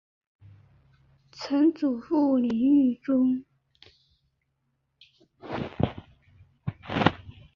[1.31, 3.45] 曾祖父李允中。